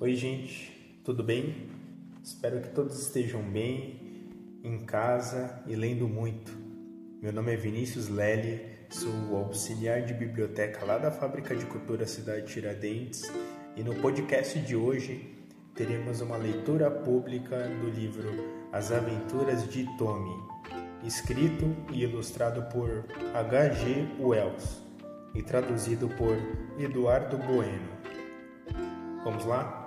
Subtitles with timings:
[0.00, 1.68] Oi, gente, tudo bem?
[2.20, 4.28] Espero que todos estejam bem,
[4.64, 6.50] em casa e lendo muito.
[7.22, 8.60] Meu nome é Vinícius Lely,
[8.90, 13.22] sou auxiliar de biblioteca lá da Fábrica de Cultura Cidade Tiradentes
[13.76, 15.32] e no podcast de hoje
[15.76, 18.28] teremos uma leitura pública do livro
[18.72, 20.34] As Aventuras de Tommy,
[21.04, 24.08] escrito e ilustrado por H.G.
[24.18, 24.82] Wells
[25.36, 26.36] e traduzido por
[26.80, 27.94] Eduardo Bueno.
[29.22, 29.83] Vamos lá?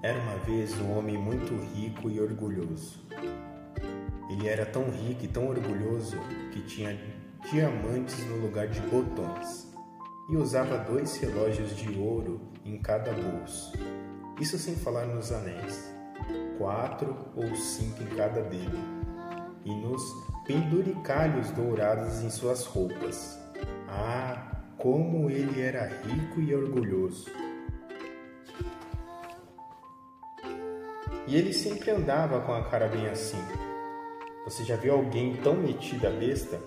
[0.00, 3.00] Era uma vez um homem muito rico e orgulhoso.
[4.30, 6.16] Ele era tão rico e tão orgulhoso
[6.52, 6.96] que tinha
[7.50, 9.66] diamantes no lugar de botões
[10.30, 13.72] e usava dois relógios de ouro em cada bolso.
[14.40, 15.92] Isso sem falar nos anéis,
[16.58, 18.78] quatro ou cinco em cada dedo,
[19.64, 20.02] e nos
[20.46, 23.36] penduricalhos dourados em suas roupas.
[23.88, 27.47] Ah, como ele era rico e orgulhoso!
[31.28, 33.36] E ele sempre andava com a cara bem assim.
[34.46, 36.58] Você já viu alguém tão metido a besta?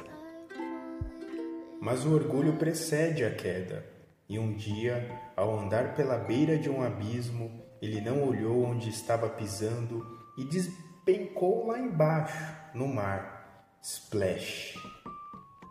[1.81, 3.83] Mas o orgulho precede a queda,
[4.29, 9.27] e um dia, ao andar pela beira de um abismo, ele não olhou onde estava
[9.27, 10.05] pisando
[10.37, 13.73] e despencou lá embaixo, no mar.
[13.81, 14.75] Splash!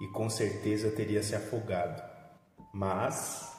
[0.00, 2.02] E com certeza teria se afogado.
[2.74, 3.56] Mas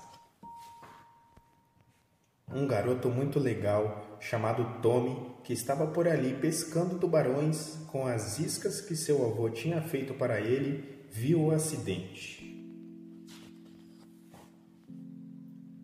[2.54, 8.80] um garoto muito legal chamado Tommy, que estava por ali pescando tubarões com as iscas
[8.80, 12.40] que seu avô tinha feito para ele, viu o acidente.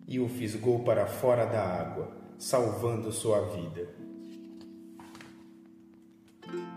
[0.07, 3.89] E o fisgou para fora da água, salvando sua vida.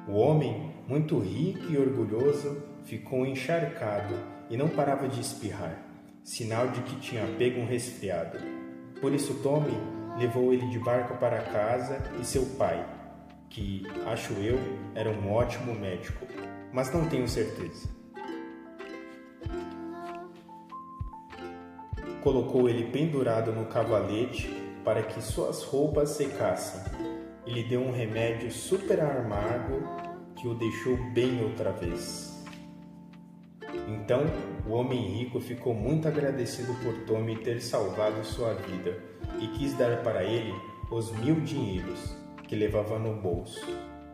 [0.09, 4.15] O homem, muito rico e orgulhoso, ficou encharcado
[4.49, 5.87] e não parava de espirrar,
[6.25, 8.60] sinal de que tinha pego um resfriado.
[9.01, 9.77] Por isso, Tommy
[10.19, 12.87] levou ele de barco para casa e seu pai,
[13.49, 14.59] que, acho eu,
[14.95, 16.27] era um ótimo médico,
[16.73, 17.89] mas não tenho certeza.
[22.23, 24.49] Colocou ele pendurado no cavalete
[24.85, 26.83] para que suas roupas secassem
[27.47, 29.83] e lhe deu um remédio super amargo
[30.37, 32.30] que o deixou bem outra vez.
[33.89, 34.25] Então,
[34.67, 38.99] o homem rico ficou muito agradecido por Tommy ter salvado sua vida
[39.41, 40.55] e quis dar para ele
[40.91, 42.17] os mil dinheiros
[42.49, 43.65] que levava no bolso.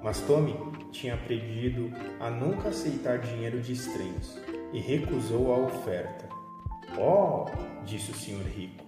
[0.03, 0.55] Mas Tommy
[0.93, 1.91] tinha aprendido
[2.21, 4.39] a nunca aceitar dinheiro de estranhos
[4.73, 6.29] e recusou a oferta.
[6.99, 7.47] Oh,
[7.85, 8.85] disse o senhor rico,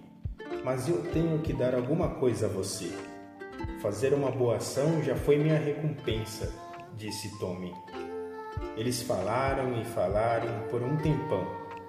[0.63, 2.91] mas eu tenho que dar alguma coisa a você.
[3.81, 6.53] Fazer uma boa ação já foi minha recompensa,
[6.95, 7.73] disse Tommy.
[8.75, 11.45] Eles falaram e falaram por um tempão,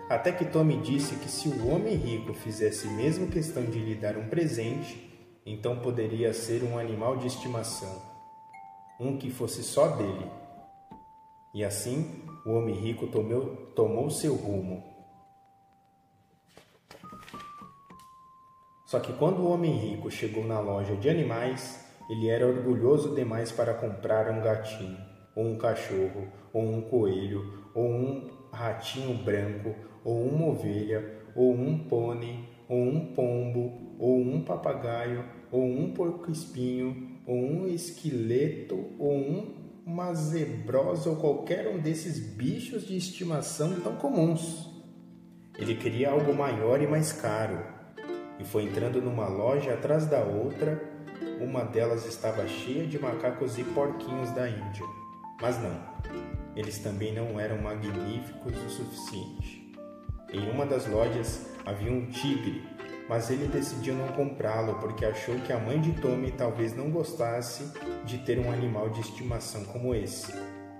[0.08, 4.16] até que Tommy disse que se o homem rico fizesse mesmo questão de lhe dar
[4.16, 5.08] um presente,
[5.46, 8.02] então poderia ser um animal de estimação,
[8.98, 10.30] um que fosse só dele.
[11.54, 14.84] E assim o homem rico tomou, tomou seu rumo.
[18.86, 23.52] Só que quando o homem rico chegou na loja de animais, ele era orgulhoso demais
[23.52, 24.98] para comprar um gatinho,
[25.34, 29.74] ou um cachorro, ou um coelho, ou um ratinho branco,
[30.04, 37.18] ou uma ovelha, ou um pônei, ou um pombo, ou um papagaio, ou um porco-espinho,
[37.26, 39.54] ou um esqueleto, ou um,
[39.84, 44.68] uma zebrosa, ou qualquer um desses bichos de estimação tão comuns.
[45.58, 47.58] Ele queria algo maior e mais caro,
[48.38, 50.82] e foi entrando numa loja atrás da outra.
[51.40, 54.86] Uma delas estava cheia de macacos e porquinhos da Índia.
[55.40, 55.80] Mas não,
[56.54, 59.72] eles também não eram magníficos o suficiente.
[60.32, 62.62] Em uma das lojas havia um tigre,
[63.08, 67.72] mas ele decidiu não comprá-lo porque achou que a mãe de Tommy talvez não gostasse
[68.04, 70.32] de ter um animal de estimação como esse.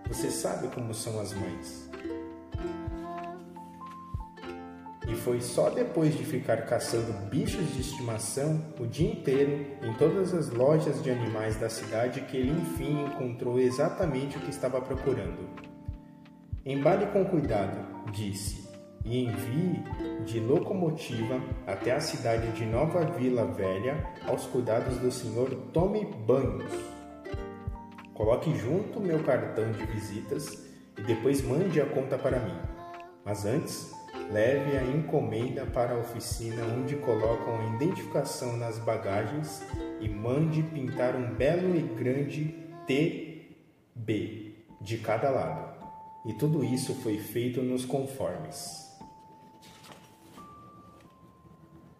[0.06, 1.90] Você sabe como são as mães.
[5.10, 10.32] E foi só depois de ficar caçando bichos de estimação o dia inteiro em todas
[10.32, 15.50] as lojas de animais da cidade que ele enfim encontrou exatamente o que estava procurando.
[16.64, 17.76] Embale com cuidado,
[18.12, 18.68] disse,
[19.04, 19.82] e envie
[20.24, 25.56] de locomotiva até a cidade de Nova Vila Velha aos cuidados do Sr.
[25.72, 26.72] Tommy Banhos.
[28.14, 30.66] Coloque junto meu cartão de visitas
[30.96, 32.58] e depois mande a conta para mim.
[33.24, 33.92] Mas antes,
[34.30, 39.60] leve a encomenda para a oficina onde colocam a identificação nas bagagens
[40.00, 42.54] e mande pintar um belo e grande
[42.86, 45.70] TB de cada lado.
[46.26, 48.88] e tudo isso foi feito nos conformes.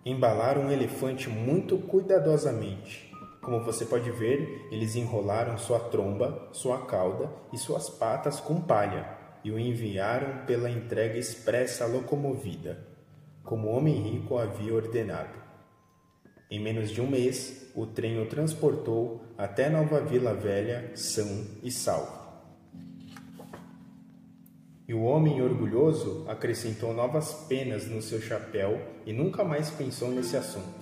[0.05, 3.11] Embalaram um elefante muito cuidadosamente.
[3.41, 9.20] Como você pode ver, eles enrolaram sua tromba, sua cauda e suas patas com palha
[9.45, 12.79] e o enviaram pela entrega expressa locomovida,
[13.43, 15.39] como o homem rico havia ordenado.
[16.51, 21.71] Em menos de um mês, o trem o transportou até Nova Vila Velha, são e
[21.71, 22.21] salvo.
[24.89, 30.37] E o homem orgulhoso acrescentou novas penas no seu chapéu e nunca mais pensou nesse
[30.37, 30.81] assunto.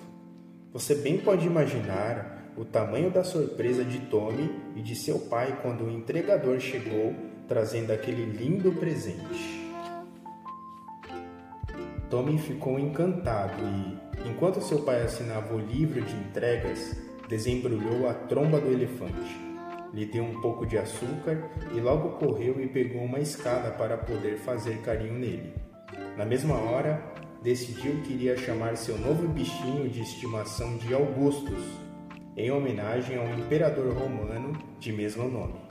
[0.72, 5.84] Você bem pode imaginar o tamanho da surpresa de Tommy e de seu pai quando
[5.84, 7.14] o entregador chegou
[7.49, 9.67] trazendo aquele lindo presente.
[12.11, 16.97] Tommy ficou encantado e, enquanto seu pai assinava o livro de entregas,
[17.29, 19.49] desembrulhou a tromba do elefante
[19.93, 21.43] lhe deu um pouco de açúcar
[21.75, 25.55] e logo correu e pegou uma escada para poder fazer carinho nele.
[26.17, 27.03] Na mesma hora,
[27.43, 31.62] decidiu que iria chamar seu novo bichinho de estimação de Augustus,
[32.37, 35.68] em homenagem ao imperador romano de mesmo nome.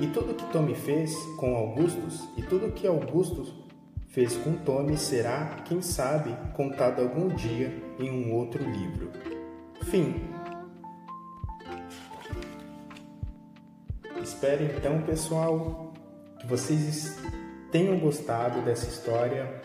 [0.00, 3.52] E tudo que Tommy fez com Augustus e tudo que Augustus
[4.08, 9.10] fez com Tommy será, quem sabe, contado algum dia em um outro livro.
[9.82, 10.14] Fim.
[14.22, 15.92] Espero então, pessoal,
[16.40, 17.18] que vocês
[17.72, 19.62] tenham gostado dessa história.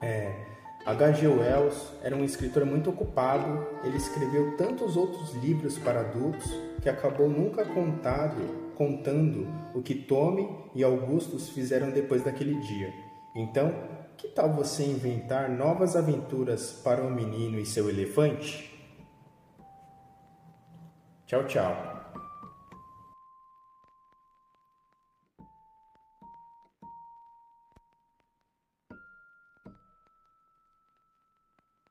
[0.00, 0.55] É,
[0.86, 1.26] H.G.
[1.26, 6.48] Wells era um escritor muito ocupado, ele escreveu tantos outros livros para adultos
[6.80, 12.94] que acabou nunca contado, contando o que Tommy e Augustus fizeram depois daquele dia.
[13.34, 13.74] Então,
[14.16, 18.72] que tal você inventar novas aventuras para o menino e seu elefante?
[21.26, 21.95] Tchau, tchau.